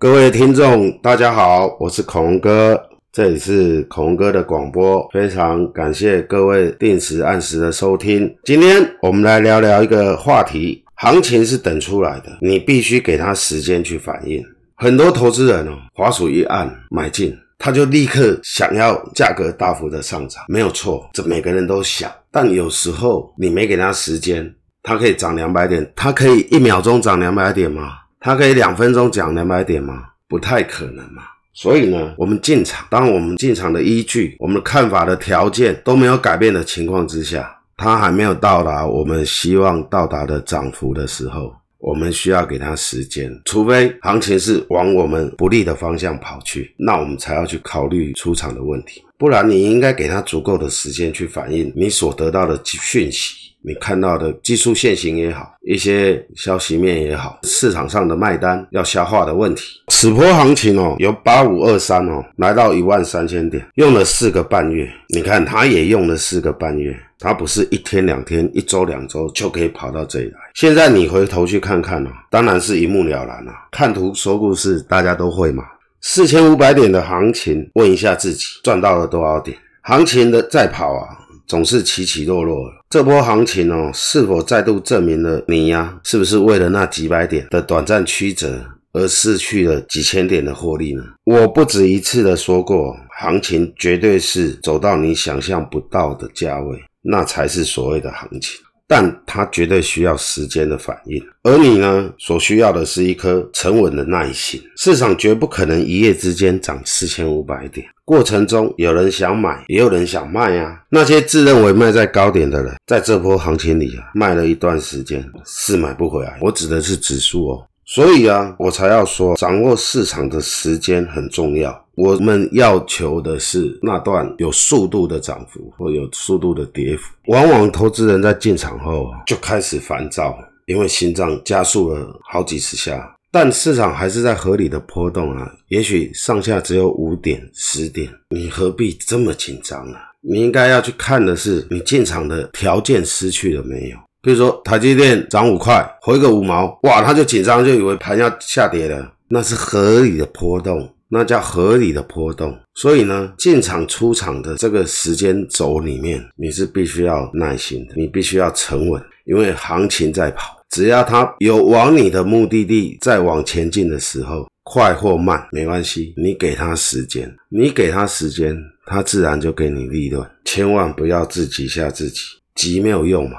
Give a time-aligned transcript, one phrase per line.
[0.00, 2.82] 各位听众，大家好，我是孔龙哥，
[3.12, 8.34] 这里是孔龙哥的广播，非常感谢各位定时按时的收听。
[8.42, 14.42] 今天我们来聊聊一个话题，行情是等出来的，你必须给它时间去反应。
[14.74, 24.50] 很多投资人哦，滑鼠一按买进，他就立刻想要价格大幅的上涨，没有错，这每个人都想，但有时候你没给他时间，
[24.82, 27.98] 它可以涨两百点，它可以一秒钟涨两百点吗？
[28.20, 30.04] 它可以两分钟涨两百点吗？
[30.28, 31.22] 不太可能嘛。
[31.52, 43.30] 所以呢，我们进场，当我们进场的依据、我们的看法的条件都没有改变的情况之下，它还没有到达我们希望到达的涨幅的时候，我们需要给它时间。
[43.46, 49.02] 除非行情是往我们不利的方向跑去，那我们才要去考虑出场的问题。
[49.18, 53.49] 不然，你应该给它足够的时间去反映你所得到的讯息。
[53.62, 59.82] 你看到的技术线型也好，一些消息面也好，市场上的卖单要消化的问题。
[59.88, 64.90] 此波行情哦，由八五二三哦，来到一万三千点，用了四个半月。
[65.08, 70.38] 你看，它也用了四个半月，它不是一天两天、一周两周就可以跑到这里来。
[70.54, 73.52] 现在你回头去看看哦，当然是一目了然了。
[73.70, 75.64] 看图说故事，大家都会嘛。
[76.00, 79.54] 四千五百点的行情，问一下自己赚到了多少点？
[79.82, 81.08] 行情的再跑啊。
[81.50, 85.98] 总是起起落落，这波行情哦，是否再度证明了你呀？
[86.04, 91.02] 是不是为了那几百点的短暂曲折而失去了几千点的获利呢？
[91.24, 98.60] 我不止一次的说过，行情绝对是走到你想象不到的价位，那才是所谓的行情。
[98.86, 104.60] 但它绝对需要时间的反应，而你呢，所需要的是一颗沉稳的耐心。
[104.76, 110.82] 市场绝不可能一夜之间涨四千五百点，过程中有人想买，也有人想卖啊。
[110.88, 116.36] 那些自认为卖在高点的人，在这波行情里啊，卖了一段时间，是买不回来。
[116.42, 117.64] 我指的是指数哦。
[117.86, 121.86] 所以啊，我才要说，掌握市场的时间很重要。
[121.94, 127.14] 我们要求的是那段有速度的涨幅或有速度的跌幅。
[127.26, 133.14] 往往投资人在进场后就开始烦躁，因为心脏加速了好几十下。
[133.32, 140.00] 但市场还是在合理的波动啊，也许上下只有五点、十点，你何必这么紧张啊？
[140.20, 143.96] 你应该要去看的是，你进场的条件失去了没有？
[144.22, 149.12] 比如说，台积电涨五块，回个五毛，哇，他就紧张，就以为盘要下跌了。
[149.28, 152.54] 那是合理的波动，那叫合理的波动。
[152.74, 170.24] 所以呢，进场出场的这个时间轴里面，你是必须要耐心的，你必须要沉稳，因为行情在跑，只要他有往你的目的地再往前进的时候，快或慢没关系，你给他时间，你给他时间，他自然就给你利润。
[170.44, 172.20] 千万不要自己吓自己，
[172.54, 173.38] 急没有用嘛。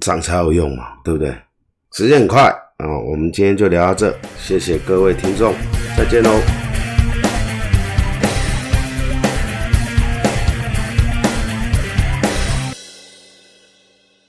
[0.00, 1.34] 涨才有用嘛，对不对？
[1.92, 2.44] 时间很快
[2.76, 5.52] 啊，我们今天就聊到这，谢谢各位听众，
[5.98, 6.69] 再见喽。